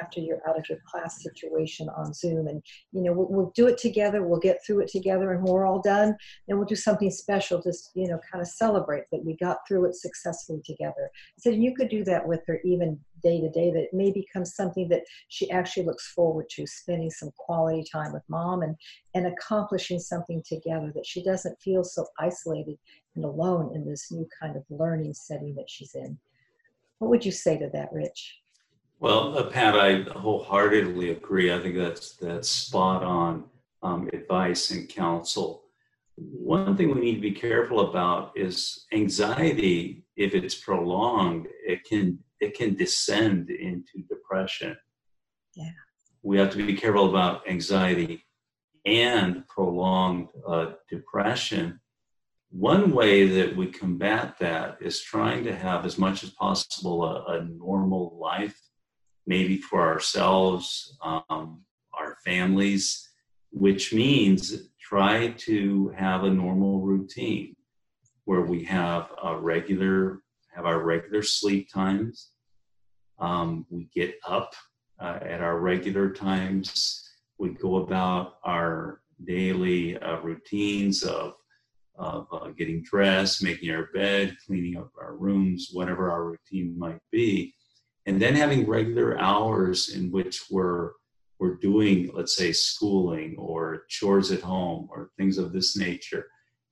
after 0.00 0.20
you're 0.20 0.40
out 0.48 0.58
of 0.58 0.68
your 0.68 0.78
class 0.86 1.22
situation 1.22 1.88
on 1.90 2.12
Zoom. 2.14 2.46
And, 2.46 2.62
you 2.92 3.02
know, 3.02 3.12
we'll, 3.12 3.28
we'll, 3.28 3.52
do 3.54 3.66
it 3.66 3.78
together. 3.78 4.22
We'll 4.22 4.38
get 4.38 4.64
through 4.64 4.80
it 4.80 4.88
together. 4.88 5.32
And 5.32 5.42
we're 5.42 5.66
all 5.66 5.80
done, 5.80 6.16
then 6.46 6.58
we'll 6.58 6.66
do 6.66 6.76
something 6.76 7.10
special, 7.10 7.60
just, 7.60 7.90
you 7.94 8.08
know, 8.08 8.18
kind 8.30 8.40
of 8.40 8.48
celebrate 8.48 9.04
that 9.10 9.24
we 9.24 9.36
got 9.36 9.58
through 9.66 9.86
it 9.86 9.94
successfully 9.94 10.60
together. 10.64 11.10
So 11.38 11.50
you 11.50 11.74
could 11.74 11.88
do 11.88 12.04
that 12.04 12.26
with 12.26 12.40
her 12.46 12.60
even 12.64 12.98
day 13.22 13.40
to 13.40 13.50
day, 13.50 13.70
that 13.72 13.82
it 13.82 13.94
may 13.94 14.12
become 14.12 14.44
something 14.44 14.88
that 14.88 15.02
she 15.28 15.50
actually 15.50 15.86
looks 15.86 16.12
forward 16.12 16.48
to, 16.50 16.66
spending 16.66 17.10
some 17.10 17.30
quality 17.36 17.84
time 17.90 18.12
with 18.12 18.22
mom 18.28 18.62
and, 18.62 18.76
and 19.14 19.26
accomplishing 19.26 19.98
something 19.98 20.42
together, 20.46 20.92
that 20.94 21.06
she 21.06 21.22
doesn't 21.22 21.60
feel 21.60 21.84
so 21.84 22.06
isolated 22.20 22.78
and 23.16 23.24
alone 23.24 23.74
in 23.74 23.84
this 23.84 24.12
new 24.12 24.28
kind 24.40 24.56
of 24.56 24.62
learning 24.70 25.14
setting 25.14 25.54
that 25.56 25.68
she's 25.68 25.94
in. 25.94 26.18
What 26.98 27.10
would 27.10 27.24
you 27.24 27.32
say 27.32 27.58
to 27.58 27.68
that, 27.72 27.92
Rich? 27.92 28.38
Well, 29.00 29.38
uh, 29.38 29.44
Pat, 29.44 29.78
I 29.78 30.02
wholeheartedly 30.02 31.10
agree. 31.10 31.52
I 31.52 31.60
think 31.60 31.76
that's 31.76 32.16
that's 32.16 32.48
spot 32.48 33.04
on 33.04 33.44
um, 33.82 34.08
advice 34.12 34.70
and 34.72 34.88
counsel. 34.88 35.62
One 36.16 36.76
thing 36.76 36.92
we 36.92 37.00
need 37.00 37.14
to 37.14 37.20
be 37.20 37.30
careful 37.30 37.90
about 37.90 38.32
is 38.36 38.86
anxiety. 38.92 40.04
If 40.16 40.34
it's 40.34 40.56
prolonged, 40.56 41.46
it 41.64 41.84
can 41.84 42.18
it 42.40 42.54
can 42.54 42.74
descend 42.74 43.50
into 43.50 44.02
depression. 44.08 44.76
Yeah, 45.54 45.70
we 46.22 46.36
have 46.38 46.50
to 46.50 46.66
be 46.66 46.74
careful 46.74 47.08
about 47.08 47.48
anxiety 47.48 48.24
and 48.84 49.46
prolonged 49.46 50.28
uh, 50.46 50.72
depression 50.88 51.78
one 52.50 52.92
way 52.92 53.26
that 53.26 53.54
we 53.56 53.66
combat 53.66 54.36
that 54.40 54.78
is 54.80 55.00
trying 55.00 55.44
to 55.44 55.54
have 55.54 55.84
as 55.84 55.98
much 55.98 56.24
as 56.24 56.30
possible 56.30 57.04
a, 57.04 57.38
a 57.38 57.44
normal 57.44 58.16
life, 58.20 58.58
maybe 59.26 59.58
for 59.58 59.86
ourselves, 59.86 60.96
um, 61.02 61.60
our 61.92 62.16
families, 62.24 63.08
which 63.50 63.92
means 63.92 64.68
try 64.80 65.28
to 65.36 65.92
have 65.96 66.24
a 66.24 66.30
normal 66.30 66.80
routine 66.80 67.54
where 68.24 68.42
we 68.42 68.64
have 68.64 69.10
a 69.22 69.36
regular 69.36 70.22
have 70.54 70.66
our 70.66 70.82
regular 70.82 71.22
sleep 71.22 71.68
times. 71.72 72.30
Um, 73.20 73.64
we 73.70 73.88
get 73.94 74.16
up 74.26 74.54
uh, 75.00 75.18
at 75.22 75.40
our 75.40 75.60
regular 75.60 76.10
times. 76.10 77.08
We 77.38 77.50
go 77.50 77.76
about 77.76 78.38
our 78.44 79.02
daily 79.24 79.96
uh, 79.98 80.20
routines 80.20 81.04
of 81.04 81.34
of 81.98 82.28
uh, 82.32 82.48
getting 82.56 82.82
dressed, 82.82 83.42
making 83.42 83.70
our 83.70 83.88
bed, 83.92 84.36
cleaning 84.46 84.76
up 84.76 84.90
our 85.00 85.16
rooms, 85.16 85.70
whatever 85.72 86.10
our 86.10 86.24
routine 86.24 86.78
might 86.78 87.00
be, 87.10 87.52
and 88.06 88.22
then 88.22 88.34
having 88.34 88.66
regular 88.66 89.18
hours 89.20 89.90
in 89.90 90.10
which 90.10 90.44
we're 90.50 90.92
we're 91.40 91.54
doing, 91.54 92.10
let's 92.14 92.34
say, 92.34 92.50
schooling 92.50 93.36
or 93.38 93.84
chores 93.88 94.32
at 94.32 94.40
home 94.40 94.88
or 94.90 95.10
things 95.16 95.38
of 95.38 95.52
this 95.52 95.76
nature, 95.76 96.26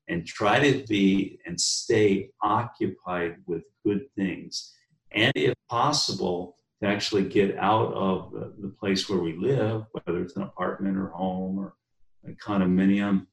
and 0.08 0.26
try 0.26 0.58
to 0.58 0.84
be 0.88 1.38
and 1.46 1.60
stay 1.60 2.30
occupied 2.42 3.36
with 3.46 3.62
good 3.84 4.06
things, 4.16 4.74
and 5.12 5.32
if 5.34 5.54
possible, 5.68 6.56
to 6.82 6.88
actually 6.88 7.24
get 7.24 7.56
out 7.58 7.92
of 7.94 8.32
the, 8.32 8.54
the 8.60 8.68
place 8.68 9.08
where 9.08 9.20
we 9.20 9.36
live, 9.36 9.84
whether 9.92 10.20
it's 10.22 10.36
an 10.36 10.42
apartment 10.42 10.96
or 10.96 11.08
home 11.08 11.58
or 11.58 11.74
a 12.26 12.32
condominium 12.32 13.26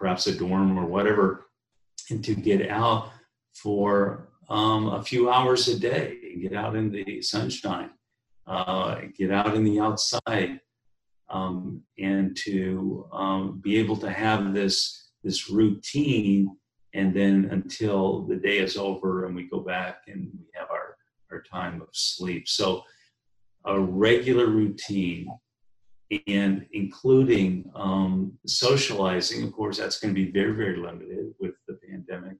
perhaps 0.00 0.26
a 0.26 0.34
dorm 0.34 0.78
or 0.78 0.86
whatever, 0.86 1.46
and 2.10 2.24
to 2.24 2.34
get 2.34 2.68
out 2.70 3.10
for 3.54 4.30
um, 4.48 4.88
a 4.88 5.02
few 5.02 5.30
hours 5.30 5.68
a 5.68 5.78
day, 5.78 6.16
get 6.40 6.54
out 6.54 6.74
in 6.74 6.90
the 6.90 7.22
sunshine, 7.22 7.90
uh, 8.46 9.02
get 9.16 9.30
out 9.30 9.54
in 9.54 9.62
the 9.62 9.78
outside, 9.78 10.58
um, 11.28 11.82
and 11.98 12.36
to 12.38 13.06
um, 13.12 13.60
be 13.62 13.76
able 13.76 13.96
to 13.98 14.10
have 14.10 14.54
this 14.54 15.10
this 15.22 15.50
routine 15.50 16.56
and 16.94 17.14
then 17.14 17.48
until 17.52 18.22
the 18.22 18.36
day 18.36 18.58
is 18.58 18.76
over 18.76 19.26
and 19.26 19.36
we 19.36 19.44
go 19.44 19.60
back 19.60 20.02
and 20.08 20.30
we 20.38 20.46
have 20.54 20.70
our, 20.70 20.96
our 21.30 21.42
time 21.42 21.80
of 21.82 21.88
sleep. 21.92 22.48
So, 22.48 22.82
a 23.66 23.78
regular 23.78 24.46
routine 24.46 25.28
and 26.26 26.66
including 26.72 27.70
um, 27.74 28.32
socializing, 28.46 29.44
of 29.44 29.52
course, 29.52 29.78
that's 29.78 30.00
going 30.00 30.14
to 30.14 30.24
be 30.24 30.30
very, 30.30 30.52
very 30.52 30.76
limited 30.76 31.32
with 31.38 31.54
the 31.68 31.78
pandemic, 31.88 32.36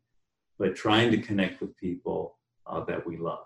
but 0.58 0.74
trying 0.74 1.10
to 1.12 1.18
connect 1.18 1.60
with 1.60 1.76
people 1.76 2.38
uh, 2.66 2.84
that 2.84 3.06
we 3.06 3.16
love. 3.16 3.44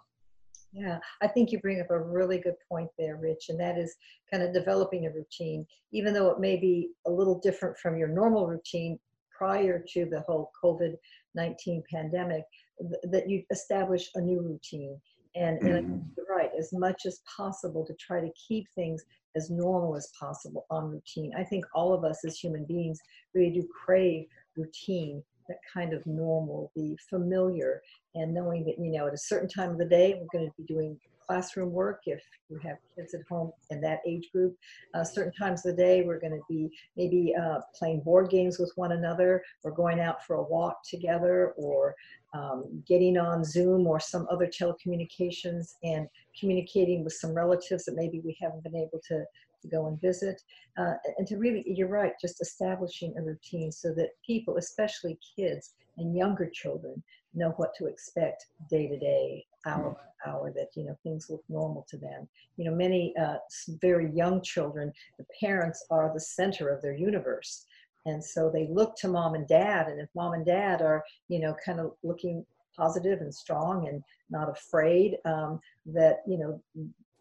Yeah, 0.72 0.98
I 1.22 1.28
think 1.28 1.52
you 1.52 1.60
bring 1.60 1.80
up 1.80 1.90
a 1.90 2.02
really 2.02 2.38
good 2.38 2.56
point 2.68 2.90
there, 2.98 3.16
Rich, 3.16 3.46
and 3.48 3.60
that 3.60 3.78
is 3.78 3.94
kind 4.32 4.42
of 4.42 4.52
developing 4.52 5.06
a 5.06 5.10
routine, 5.10 5.66
even 5.92 6.12
though 6.12 6.30
it 6.30 6.40
may 6.40 6.56
be 6.56 6.90
a 7.06 7.10
little 7.10 7.38
different 7.38 7.78
from 7.78 7.96
your 7.96 8.08
normal 8.08 8.48
routine 8.48 8.98
prior 9.36 9.84
to 9.92 10.04
the 10.06 10.20
whole 10.26 10.50
COVID 10.62 10.94
19 11.36 11.82
pandemic, 11.92 12.42
th- 12.80 13.02
that 13.04 13.28
you 13.28 13.44
establish 13.52 14.10
a 14.16 14.20
new 14.20 14.40
routine. 14.40 15.00
And, 15.34 15.58
mm-hmm. 15.58 15.68
and 15.68 16.04
you're 16.16 16.26
right, 16.36 16.50
as 16.58 16.72
much 16.72 17.06
as 17.06 17.20
possible 17.36 17.84
to 17.86 17.94
try 17.94 18.20
to 18.20 18.30
keep 18.48 18.66
things 18.74 19.04
as 19.36 19.50
normal 19.50 19.96
as 19.96 20.12
possible 20.18 20.66
on 20.70 20.90
routine. 20.90 21.32
I 21.36 21.44
think 21.44 21.64
all 21.74 21.92
of 21.92 22.04
us 22.04 22.24
as 22.24 22.38
human 22.38 22.64
beings 22.64 23.00
really 23.34 23.50
do 23.50 23.66
crave 23.84 24.26
routine 24.56 25.22
that 25.48 25.58
kind 25.72 25.92
of 25.92 26.04
normal, 26.06 26.70
the 26.76 26.96
familiar, 27.08 27.82
and 28.14 28.32
knowing 28.32 28.64
that, 28.64 28.78
you 28.78 28.92
know, 28.92 29.06
at 29.06 29.14
a 29.14 29.18
certain 29.18 29.48
time 29.48 29.70
of 29.70 29.78
the 29.78 29.84
day, 29.84 30.14
we're 30.20 30.38
going 30.38 30.50
to 30.50 30.54
be 30.56 30.64
doing 30.64 30.98
classroom 31.26 31.72
work 31.72 32.02
if 32.06 32.22
you 32.50 32.58
have 32.58 32.76
kids 32.94 33.14
at 33.14 33.22
home 33.28 33.50
in 33.70 33.80
that 33.80 34.00
age 34.06 34.30
group. 34.32 34.56
Uh, 34.94 35.02
certain 35.02 35.32
times 35.32 35.64
of 35.64 35.74
the 35.74 35.82
day, 35.82 36.02
we're 36.02 36.20
going 36.20 36.32
to 36.32 36.42
be 36.48 36.70
maybe 36.96 37.34
uh, 37.40 37.60
playing 37.74 38.00
board 38.00 38.28
games 38.30 38.58
with 38.58 38.72
one 38.76 38.92
another, 38.92 39.42
or 39.62 39.70
going 39.70 40.00
out 40.00 40.24
for 40.24 40.36
a 40.36 40.42
walk 40.42 40.78
together, 40.84 41.54
or 41.56 41.94
um, 42.34 42.82
getting 42.86 43.16
on 43.16 43.44
Zoom 43.44 43.86
or 43.86 44.00
some 44.00 44.26
other 44.30 44.46
telecommunications 44.46 45.74
and 45.82 46.08
communicating 46.38 47.04
with 47.04 47.12
some 47.12 47.32
relatives 47.32 47.84
that 47.84 47.94
maybe 47.94 48.20
we 48.20 48.36
haven't 48.40 48.62
been 48.62 48.76
able 48.76 49.00
to 49.08 49.24
to 49.64 49.76
go 49.76 49.86
and 49.86 50.00
visit, 50.00 50.40
uh, 50.78 50.94
and 51.18 51.26
to 51.26 51.36
really, 51.36 51.64
you're 51.66 51.88
right, 51.88 52.12
just 52.20 52.40
establishing 52.40 53.14
a 53.16 53.22
routine 53.22 53.72
so 53.72 53.92
that 53.94 54.10
people, 54.26 54.56
especially 54.56 55.18
kids 55.36 55.74
and 55.96 56.16
younger 56.16 56.48
children, 56.52 57.02
know 57.34 57.50
what 57.56 57.74
to 57.76 57.86
expect 57.86 58.46
day 58.70 58.86
to 58.86 58.98
day, 58.98 59.44
hour 59.66 59.96
hour, 60.26 60.52
that, 60.54 60.68
you 60.74 60.84
know, 60.84 60.96
things 61.02 61.28
look 61.28 61.42
normal 61.48 61.86
to 61.88 61.96
them. 61.96 62.28
You 62.56 62.64
know, 62.64 62.74
many 62.74 63.14
uh, 63.20 63.36
very 63.80 64.10
young 64.12 64.40
children, 64.42 64.92
the 65.18 65.26
parents 65.40 65.84
are 65.90 66.10
the 66.12 66.20
center 66.20 66.68
of 66.68 66.80
their 66.80 66.94
universe. 66.94 67.66
And 68.06 68.22
so 68.22 68.50
they 68.50 68.68
look 68.70 68.96
to 68.98 69.08
mom 69.08 69.34
and 69.34 69.48
dad, 69.48 69.88
and 69.88 70.00
if 70.00 70.08
mom 70.14 70.34
and 70.34 70.44
dad 70.44 70.82
are, 70.82 71.02
you 71.28 71.40
know, 71.40 71.56
kind 71.64 71.80
of 71.80 71.92
looking 72.02 72.44
positive 72.76 73.20
and 73.20 73.34
strong 73.34 73.88
and 73.88 74.02
not 74.30 74.48
afraid 74.50 75.16
um, 75.24 75.60
that 75.86 76.22
you 76.26 76.38
know 76.38 76.60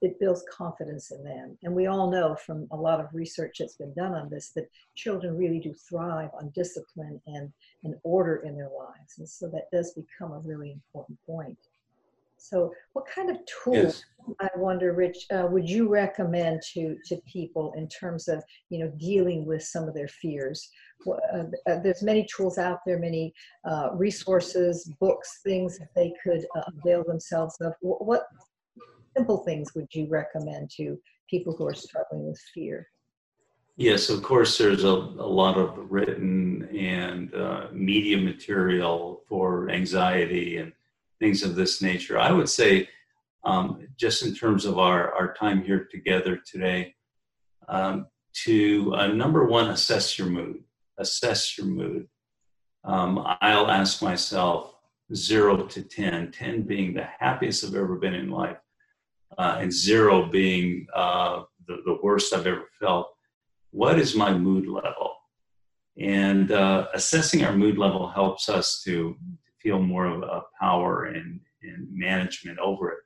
it 0.03 0.19
builds 0.19 0.43
confidence 0.51 1.11
in 1.11 1.23
them. 1.23 1.57
And 1.63 1.73
we 1.73 1.87
all 1.87 2.11
know 2.11 2.35
from 2.35 2.67
a 2.71 2.75
lot 2.75 2.99
of 2.99 3.07
research 3.13 3.57
that's 3.59 3.77
been 3.77 3.93
done 3.93 4.13
on 4.13 4.29
this 4.29 4.49
that 4.49 4.69
children 4.95 5.37
really 5.37 5.59
do 5.59 5.73
thrive 5.73 6.29
on 6.33 6.51
discipline 6.53 7.21
and, 7.25 7.51
and 7.85 7.95
order 8.03 8.37
in 8.45 8.55
their 8.55 8.69
lives. 8.77 9.17
And 9.17 9.27
so 9.27 9.47
that 9.47 9.71
does 9.71 9.93
become 9.93 10.33
a 10.33 10.39
really 10.39 10.71
important 10.71 11.17
point. 11.25 11.57
So, 12.37 12.73
what 12.91 13.05
kind 13.05 13.29
of 13.29 13.37
tools, 13.45 14.03
yes. 14.27 14.35
I 14.41 14.49
wonder, 14.57 14.91
Rich, 14.91 15.27
uh, 15.31 15.47
would 15.49 15.69
you 15.69 15.87
recommend 15.87 16.61
to 16.73 16.97
to 17.05 17.15
people 17.25 17.71
in 17.77 17.87
terms 17.87 18.27
of 18.27 18.43
you 18.69 18.79
know 18.79 18.91
dealing 18.97 19.45
with 19.45 19.63
some 19.63 19.87
of 19.87 19.93
their 19.93 20.09
fears? 20.09 20.69
Uh, 21.07 21.45
uh, 21.67 21.79
there's 21.79 22.03
many 22.03 22.27
tools 22.35 22.57
out 22.57 22.79
there, 22.85 22.99
many 22.99 23.33
uh, 23.63 23.91
resources, 23.93 24.91
books, 24.99 25.39
things 25.45 25.79
that 25.79 25.93
they 25.95 26.11
could 26.21 26.45
uh, 26.57 26.63
avail 26.79 27.05
themselves 27.05 27.55
of. 27.61 27.75
What 27.79 28.23
simple 29.15 29.37
things 29.37 29.73
would 29.75 29.87
you 29.93 30.07
recommend 30.09 30.69
to 30.77 30.99
people 31.29 31.55
who 31.55 31.67
are 31.67 31.73
struggling 31.73 32.27
with 32.27 32.39
fear? 32.53 32.87
Yes, 33.75 34.09
of 34.09 34.21
course, 34.21 34.57
there's 34.57 34.83
a, 34.83 34.87
a 34.87 35.31
lot 35.41 35.57
of 35.57 35.91
written 35.91 36.69
and 36.75 37.33
uh, 37.33 37.67
media 37.71 38.17
material 38.17 39.23
for 39.27 39.69
anxiety 39.71 40.57
and 40.57 40.71
things 41.19 41.41
of 41.41 41.55
this 41.55 41.81
nature. 41.81 42.19
I 42.19 42.31
would 42.31 42.49
say, 42.49 42.87
um, 43.43 43.87
just 43.97 44.23
in 44.23 44.35
terms 44.35 44.65
of 44.65 44.77
our, 44.77 45.11
our 45.13 45.33
time 45.33 45.63
here 45.63 45.87
together 45.89 46.39
today, 46.45 46.93
um, 47.67 48.07
to 48.45 48.93
uh, 48.95 49.07
number 49.07 49.45
one, 49.45 49.69
assess 49.69 50.19
your 50.19 50.27
mood. 50.27 50.63
Assess 50.99 51.57
your 51.57 51.67
mood. 51.67 52.07
Um, 52.83 53.25
I'll 53.41 53.71
ask 53.71 54.03
myself 54.03 54.75
zero 55.15 55.65
to 55.65 55.81
10, 55.81 56.31
10 56.31 56.61
being 56.63 56.93
the 56.93 57.07
happiest 57.19 57.63
I've 57.63 57.75
ever 57.75 57.95
been 57.95 58.13
in 58.13 58.29
life 58.29 58.57
uh, 59.37 59.57
and 59.59 59.71
zero 59.71 60.27
being 60.27 60.87
uh, 60.95 61.43
the, 61.67 61.77
the 61.85 61.97
worst 62.03 62.33
I've 62.33 62.47
ever 62.47 62.65
felt, 62.79 63.09
what 63.71 63.99
is 63.99 64.15
my 64.15 64.33
mood 64.33 64.67
level? 64.67 65.15
And 65.97 66.51
uh, 66.51 66.87
assessing 66.93 67.43
our 67.43 67.55
mood 67.55 67.77
level 67.77 68.09
helps 68.09 68.49
us 68.49 68.81
to 68.85 69.15
feel 69.61 69.79
more 69.79 70.05
of 70.05 70.23
a 70.23 70.41
power 70.59 71.05
and, 71.05 71.39
and 71.61 71.87
management 71.91 72.59
over 72.59 72.89
it. 72.89 72.99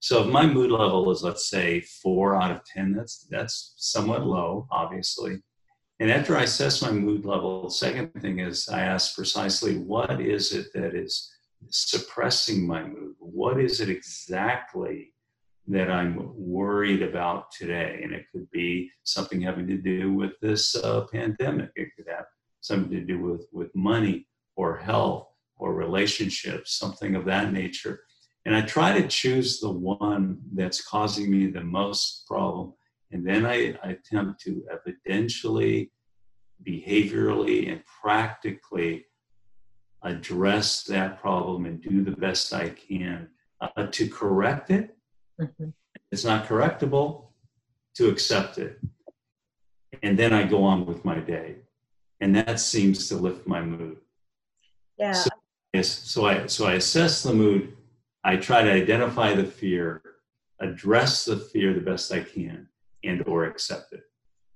So 0.00 0.22
if 0.22 0.30
my 0.30 0.46
mood 0.46 0.70
level 0.70 1.10
is, 1.10 1.22
let's 1.22 1.48
say, 1.48 1.80
four 1.80 2.36
out 2.36 2.50
of 2.50 2.62
10, 2.66 2.92
that's, 2.92 3.26
that's 3.30 3.72
somewhat 3.78 4.26
low, 4.26 4.68
obviously. 4.70 5.42
And 5.98 6.10
after 6.10 6.36
I 6.36 6.42
assess 6.42 6.82
my 6.82 6.90
mood 6.90 7.24
level, 7.24 7.64
the 7.64 7.70
second 7.70 8.12
thing 8.20 8.40
is 8.40 8.68
I 8.68 8.80
ask 8.80 9.14
precisely 9.14 9.78
what 9.78 10.20
is 10.20 10.52
it 10.52 10.66
that 10.74 10.94
is 10.94 11.32
suppressing 11.70 12.66
my 12.66 12.84
mood? 12.84 13.14
What 13.18 13.58
is 13.58 13.80
it 13.80 13.88
exactly 13.88 15.13
that 15.66 15.90
I'm 15.90 16.30
worried 16.34 17.02
about 17.02 17.50
today. 17.50 18.00
And 18.02 18.12
it 18.12 18.26
could 18.30 18.50
be 18.50 18.90
something 19.04 19.40
having 19.40 19.66
to 19.68 19.78
do 19.78 20.12
with 20.12 20.32
this 20.40 20.76
uh, 20.76 21.06
pandemic. 21.10 21.70
It 21.74 21.88
could 21.96 22.06
have 22.08 22.26
something 22.60 22.90
to 22.90 23.00
do 23.00 23.18
with, 23.20 23.46
with 23.52 23.74
money 23.74 24.26
or 24.56 24.76
health 24.76 25.28
or 25.56 25.74
relationships, 25.74 26.74
something 26.74 27.14
of 27.14 27.24
that 27.26 27.52
nature. 27.52 28.00
And 28.44 28.54
I 28.54 28.60
try 28.60 29.00
to 29.00 29.08
choose 29.08 29.60
the 29.60 29.70
one 29.70 30.38
that's 30.52 30.86
causing 30.86 31.30
me 31.30 31.46
the 31.46 31.62
most 31.62 32.26
problem. 32.26 32.74
And 33.10 33.26
then 33.26 33.46
I, 33.46 33.74
I 33.82 33.90
attempt 33.90 34.42
to 34.42 34.64
evidentially, 34.70 35.90
behaviorally, 36.66 37.72
and 37.72 37.82
practically 38.02 39.06
address 40.02 40.82
that 40.84 41.20
problem 41.20 41.64
and 41.64 41.80
do 41.80 42.04
the 42.04 42.16
best 42.16 42.52
I 42.52 42.68
can 42.68 43.28
uh, 43.62 43.86
to 43.86 44.08
correct 44.08 44.70
it 44.70 44.94
Mm-hmm. 45.40 45.70
It's 46.10 46.24
not 46.24 46.46
correctable 46.46 47.26
to 47.94 48.08
accept 48.08 48.58
it. 48.58 48.78
And 50.02 50.18
then 50.18 50.32
I 50.32 50.44
go 50.44 50.62
on 50.62 50.86
with 50.86 51.04
my 51.04 51.18
day. 51.18 51.56
And 52.20 52.34
that 52.36 52.60
seems 52.60 53.08
to 53.08 53.16
lift 53.16 53.46
my 53.46 53.60
mood. 53.60 53.98
Yeah. 54.96 55.12
So, 55.12 55.30
yes, 55.72 55.88
so 55.88 56.26
I 56.26 56.46
so 56.46 56.66
I 56.66 56.74
assess 56.74 57.22
the 57.22 57.34
mood. 57.34 57.76
I 58.22 58.36
try 58.36 58.62
to 58.62 58.70
identify 58.70 59.34
the 59.34 59.44
fear, 59.44 60.02
address 60.60 61.24
the 61.24 61.36
fear 61.36 61.74
the 61.74 61.80
best 61.80 62.12
I 62.12 62.20
can, 62.20 62.68
and 63.02 63.22
or 63.26 63.44
accept 63.44 63.92
it. 63.92 64.04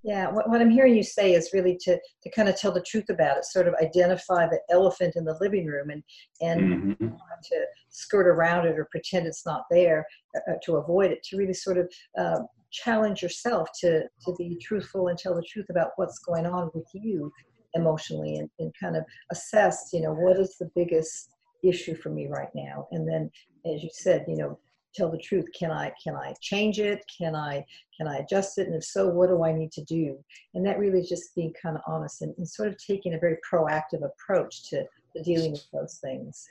Yeah, 0.04 0.30
what, 0.30 0.48
what 0.48 0.60
I'm 0.60 0.70
hearing 0.70 0.96
you 0.96 1.02
say 1.02 1.32
is 1.32 1.50
really 1.52 1.76
to, 1.82 1.98
to 2.22 2.30
kind 2.30 2.48
of 2.48 2.56
tell 2.56 2.70
the 2.70 2.82
truth 2.82 3.08
about 3.10 3.36
it, 3.36 3.44
sort 3.44 3.66
of 3.66 3.74
identify 3.82 4.46
the 4.46 4.60
elephant 4.70 5.14
in 5.16 5.24
the 5.24 5.36
living 5.40 5.66
room 5.66 5.90
and, 5.90 6.02
and 6.40 6.96
mm-hmm. 6.96 7.06
to 7.06 7.66
skirt 7.88 8.28
around 8.28 8.66
it 8.66 8.78
or 8.78 8.86
pretend 8.90 9.26
it's 9.26 9.44
not 9.44 9.64
there 9.70 10.06
uh, 10.36 10.52
uh, 10.52 10.54
to 10.64 10.76
avoid 10.76 11.10
it, 11.10 11.22
to 11.24 11.36
really 11.36 11.52
sort 11.52 11.78
of 11.78 11.90
uh, 12.16 12.38
challenge 12.70 13.22
yourself 13.22 13.68
to, 13.80 14.02
to 14.24 14.34
be 14.38 14.56
truthful 14.62 15.08
and 15.08 15.18
tell 15.18 15.34
the 15.34 15.42
truth 15.42 15.66
about 15.70 15.90
what's 15.96 16.20
going 16.20 16.46
on 16.46 16.70
with 16.74 16.86
you 16.94 17.32
emotionally 17.74 18.36
and, 18.36 18.48
and 18.60 18.72
kind 18.80 18.96
of 18.96 19.04
assess, 19.32 19.90
you 19.92 20.00
know, 20.00 20.12
what 20.12 20.38
is 20.38 20.56
the 20.58 20.70
biggest 20.76 21.30
issue 21.64 21.94
for 21.94 22.10
me 22.10 22.28
right 22.28 22.50
now? 22.54 22.86
And 22.92 23.08
then, 23.08 23.30
as 23.66 23.82
you 23.82 23.90
said, 23.92 24.24
you 24.28 24.36
know, 24.36 24.58
tell 24.94 25.10
the 25.10 25.18
truth. 25.18 25.46
Can 25.58 25.70
i 25.70 25.92
can 26.02 26.16
i 26.16 26.34
change 26.40 26.78
it? 26.78 27.04
Can 27.16 27.34
i 27.34 27.64
can 27.96 28.08
i 28.08 28.18
adjust 28.18 28.58
it? 28.58 28.66
And 28.66 28.76
if 28.76 28.84
so 28.84 29.08
what 29.08 29.28
do 29.28 29.42
i 29.44 29.52
need 29.52 29.72
to 29.72 29.84
do? 29.84 30.18
And 30.54 30.66
that 30.66 30.78
really 30.78 31.00
is 31.00 31.08
just 31.08 31.34
being 31.34 31.52
kind 31.60 31.76
of 31.76 31.82
honest 31.86 32.22
and, 32.22 32.34
and 32.38 32.48
sort 32.48 32.68
of 32.68 32.76
taking 32.78 33.14
a 33.14 33.18
very 33.18 33.36
proactive 33.50 34.04
approach 34.04 34.68
to, 34.70 34.84
to 35.16 35.22
dealing 35.22 35.52
with 35.52 35.66
those 35.72 35.98
things. 36.02 36.48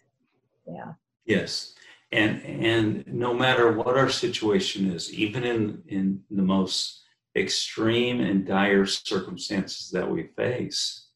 Yeah. 0.66 0.94
Yes. 1.26 1.76
And 2.12 2.42
and 2.44 3.08
no 3.08 3.34
matter 3.34 3.74
what 3.74 3.98
our 3.98 4.10
situation 4.10 4.92
is 4.92 5.14
even 5.14 5.44
in 5.44 5.84
in 5.88 6.22
the 6.32 6.44
most 6.44 7.04
extreme 7.36 8.20
and 8.22 8.48
dire 8.48 8.86
circumstances 8.86 9.92
that 9.92 10.10
we 10.10 10.24
face 10.36 11.08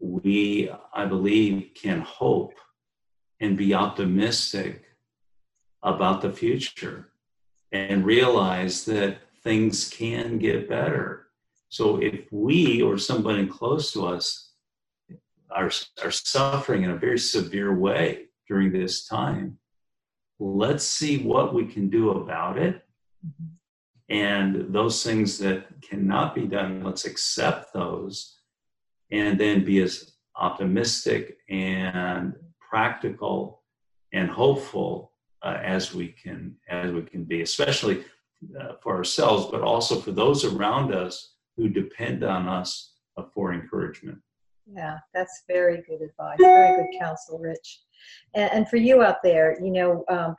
we 0.00 0.70
i 0.92 1.04
believe 1.04 1.70
can 1.74 2.00
hope 2.00 2.52
and 3.40 3.56
be 3.56 3.72
optimistic 3.72 4.84
about 5.82 6.22
the 6.22 6.32
future 6.32 7.08
and 7.72 8.04
realize 8.04 8.84
that 8.84 9.18
things 9.42 9.88
can 9.88 10.38
get 10.38 10.68
better. 10.68 11.28
So 11.68 12.00
if 12.00 12.26
we 12.30 12.82
or 12.82 12.98
somebody 12.98 13.46
close 13.46 13.92
to 13.92 14.06
us 14.06 14.52
are, 15.50 15.70
are 16.02 16.10
suffering 16.10 16.82
in 16.82 16.90
a 16.90 16.96
very 16.96 17.18
severe 17.18 17.74
way 17.74 18.26
during 18.46 18.72
this 18.72 19.06
time. 19.06 19.58
Let's 20.38 20.84
see 20.84 21.18
what 21.18 21.54
we 21.54 21.66
can 21.66 21.90
do 21.90 22.10
about 22.10 22.58
it. 22.58 22.86
Mhm. 23.26 23.48
And 24.08 24.72
those 24.72 25.04
things 25.04 25.38
that 25.38 25.82
cannot 25.82 26.34
be 26.34 26.46
done, 26.46 26.82
let's 26.82 27.04
accept 27.04 27.74
those 27.74 28.40
and 29.10 29.38
then 29.38 29.64
be 29.64 29.82
as 29.82 30.16
optimistic 30.36 31.38
and 31.48 32.34
practical 32.60 33.62
and 34.12 34.30
hopeful 34.30 35.07
uh, 35.42 35.58
as 35.62 35.94
we 35.94 36.08
can 36.08 36.54
as 36.68 36.92
we 36.92 37.02
can 37.02 37.24
be 37.24 37.42
especially 37.42 38.04
uh, 38.60 38.74
for 38.82 38.96
ourselves 38.96 39.46
but 39.50 39.62
also 39.62 40.00
for 40.00 40.12
those 40.12 40.44
around 40.44 40.94
us 40.94 41.34
who 41.56 41.68
depend 41.68 42.24
on 42.24 42.48
us 42.48 42.94
uh, 43.16 43.22
for 43.34 43.52
encouragement 43.52 44.18
Yeah, 44.76 44.98
that's 45.14 45.44
very 45.48 45.82
good 45.88 46.02
advice. 46.02 46.36
Very 46.38 46.76
good 46.76 46.98
counsel, 47.00 47.38
Rich. 47.38 47.80
And, 48.34 48.50
and 48.52 48.68
for 48.68 48.76
you 48.76 49.02
out 49.02 49.22
there, 49.22 49.56
you 49.64 49.70
know, 49.70 50.04
um, 50.08 50.36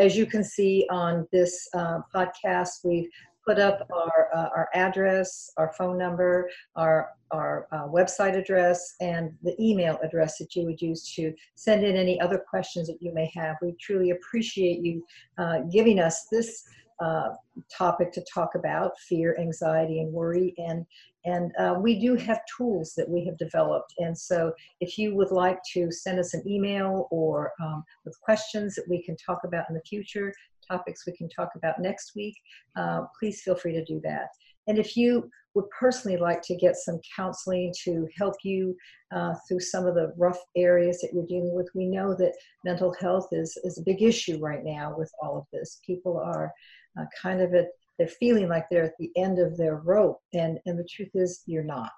as 0.00 0.16
you 0.16 0.26
can 0.26 0.42
see 0.42 0.86
on 0.90 1.26
this 1.32 1.68
uh, 1.74 2.00
podcast, 2.14 2.84
we've 2.84 3.08
put 3.46 3.58
up 3.58 3.88
our, 3.92 4.28
uh, 4.34 4.48
our 4.56 4.68
address, 4.74 5.52
our 5.56 5.72
phone 5.78 5.96
number, 5.96 6.50
our, 6.74 7.10
our 7.30 7.68
uh, 7.72 7.86
website 7.86 8.36
address, 8.36 8.94
and 9.00 9.32
the 9.42 9.54
email 9.62 9.98
address 10.02 10.38
that 10.38 10.54
you 10.56 10.64
would 10.64 10.80
use 10.80 11.14
to 11.14 11.32
send 11.54 11.84
in 11.84 11.96
any 11.96 12.20
other 12.20 12.42
questions 12.50 12.88
that 12.88 12.98
you 13.00 13.14
may 13.14 13.30
have. 13.34 13.56
We 13.62 13.76
truly 13.80 14.10
appreciate 14.10 14.80
you 14.84 15.04
uh, 15.38 15.60
giving 15.70 16.00
us 16.00 16.26
this 16.30 16.64
uh, 16.98 17.28
topic 17.70 18.10
to 18.10 18.24
talk 18.32 18.54
about 18.54 18.98
fear, 19.00 19.36
anxiety, 19.38 20.00
and 20.00 20.12
worry. 20.12 20.54
And, 20.56 20.86
and 21.24 21.52
uh, 21.58 21.74
we 21.78 22.00
do 22.00 22.14
have 22.14 22.40
tools 22.56 22.94
that 22.96 23.08
we 23.08 23.24
have 23.26 23.36
developed. 23.36 23.92
And 23.98 24.16
so 24.16 24.52
if 24.80 24.96
you 24.96 25.14
would 25.14 25.30
like 25.30 25.58
to 25.74 25.90
send 25.92 26.18
us 26.18 26.34
an 26.34 26.42
email 26.48 27.06
or 27.10 27.52
um, 27.62 27.84
with 28.04 28.18
questions 28.20 28.74
that 28.76 28.88
we 28.88 29.02
can 29.02 29.16
talk 29.16 29.40
about 29.44 29.66
in 29.68 29.74
the 29.74 29.82
future, 29.82 30.32
topics 30.70 31.06
we 31.06 31.16
can 31.16 31.28
talk 31.28 31.50
about 31.56 31.80
next 31.80 32.12
week, 32.16 32.36
uh, 32.76 33.02
please 33.18 33.42
feel 33.42 33.56
free 33.56 33.72
to 33.72 33.84
do 33.84 34.00
that. 34.04 34.28
And 34.68 34.78
if 34.78 34.96
you 34.96 35.30
would 35.54 35.70
personally 35.70 36.18
like 36.18 36.42
to 36.42 36.56
get 36.56 36.76
some 36.76 37.00
counseling 37.16 37.72
to 37.84 38.06
help 38.16 38.34
you 38.42 38.76
uh, 39.14 39.34
through 39.48 39.60
some 39.60 39.86
of 39.86 39.94
the 39.94 40.12
rough 40.18 40.38
areas 40.56 41.00
that 41.00 41.10
you're 41.12 41.26
dealing 41.26 41.54
with, 41.54 41.68
we 41.74 41.86
know 41.86 42.14
that 42.14 42.34
mental 42.64 42.94
health 43.00 43.28
is, 43.32 43.56
is 43.64 43.78
a 43.78 43.82
big 43.82 44.02
issue 44.02 44.38
right 44.38 44.64
now 44.64 44.94
with 44.96 45.10
all 45.22 45.38
of 45.38 45.46
this. 45.52 45.80
People 45.86 46.18
are 46.18 46.52
uh, 47.00 47.04
kind 47.22 47.40
of 47.40 47.54
at, 47.54 47.68
they're 47.98 48.08
feeling 48.08 48.48
like 48.48 48.66
they're 48.70 48.84
at 48.84 48.98
the 48.98 49.10
end 49.16 49.38
of 49.38 49.56
their 49.56 49.76
rope. 49.76 50.20
And, 50.34 50.58
and 50.66 50.78
the 50.78 50.88
truth 50.94 51.12
is, 51.14 51.42
you're 51.46 51.64
not. 51.64 51.92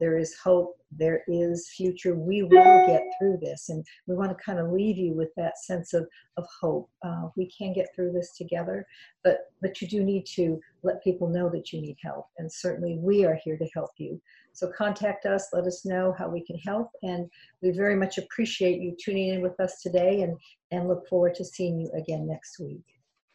There 0.00 0.16
is 0.16 0.36
hope. 0.36 0.76
There 0.90 1.22
is 1.28 1.68
future. 1.68 2.14
We 2.14 2.42
will 2.42 2.86
get 2.86 3.02
through 3.18 3.38
this. 3.42 3.68
And 3.68 3.84
we 4.06 4.14
want 4.14 4.30
to 4.30 4.44
kind 4.44 4.58
of 4.58 4.70
leave 4.70 4.96
you 4.96 5.12
with 5.12 5.30
that 5.36 5.58
sense 5.58 5.92
of, 5.92 6.08
of 6.36 6.46
hope. 6.60 6.88
Uh, 7.02 7.28
we 7.36 7.50
can 7.50 7.72
get 7.72 7.88
through 7.94 8.12
this 8.12 8.36
together, 8.36 8.86
but, 9.22 9.50
but 9.60 9.82
you 9.82 9.88
do 9.88 10.02
need 10.02 10.24
to 10.34 10.60
let 10.82 11.02
people 11.04 11.28
know 11.28 11.50
that 11.50 11.72
you 11.72 11.80
need 11.80 11.96
help. 12.02 12.26
And 12.38 12.50
certainly 12.50 12.98
we 13.00 13.24
are 13.24 13.38
here 13.44 13.58
to 13.58 13.68
help 13.74 13.90
you. 13.98 14.20
So 14.52 14.70
contact 14.76 15.26
us, 15.26 15.48
let 15.52 15.64
us 15.64 15.84
know 15.84 16.14
how 16.18 16.28
we 16.28 16.44
can 16.44 16.58
help. 16.58 16.90
And 17.02 17.28
we 17.62 17.70
very 17.70 17.94
much 17.94 18.18
appreciate 18.18 18.80
you 18.80 18.96
tuning 18.98 19.28
in 19.28 19.42
with 19.42 19.60
us 19.60 19.82
today 19.82 20.22
and, 20.22 20.36
and 20.70 20.88
look 20.88 21.06
forward 21.08 21.34
to 21.36 21.44
seeing 21.44 21.78
you 21.78 21.90
again 21.96 22.26
next 22.26 22.58
week. 22.58 22.82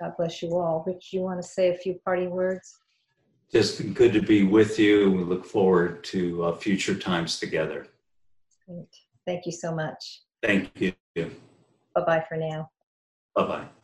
God 0.02 0.14
bless 0.18 0.42
you 0.42 0.58
all. 0.58 0.84
Rich, 0.86 1.14
you 1.14 1.22
want 1.22 1.42
to 1.42 1.48
say 1.48 1.70
a 1.70 1.78
few 1.78 2.00
parting 2.04 2.32
words? 2.32 2.78
Just 3.52 3.94
good 3.94 4.14
to 4.14 4.22
be 4.22 4.44
with 4.44 4.80
you 4.80 5.12
we 5.12 5.24
look 5.24 5.46
forward 5.46 6.04
to 6.04 6.44
uh, 6.44 6.56
future 6.56 6.96
times 6.96 7.40
together 7.40 7.88
Great. 8.68 8.88
Thank 9.26 9.46
you 9.46 9.52
so 9.52 9.74
much. 9.74 10.22
thank 10.42 10.70
you 10.80 10.94
Bye 11.96 12.04
bye 12.06 12.26
for 12.28 12.38
now. 12.38 12.70
bye-bye 13.36 13.83